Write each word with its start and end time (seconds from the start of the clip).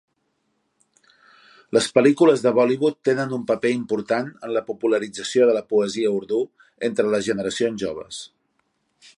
Les 1.77 1.89
pel·lícules 1.97 2.45
de 2.45 2.53
Bollywood 2.59 2.97
tenen 3.09 3.37
un 3.37 3.43
paper 3.53 3.73
important 3.81 4.33
en 4.49 4.55
la 4.57 4.65
popularització 4.73 5.51
de 5.51 5.59
la 5.61 5.65
poesia 5.75 6.15
Urdu 6.17 6.43
entre 6.91 7.11
les 7.17 7.29
generacions 7.33 7.87
joves. 7.87 8.25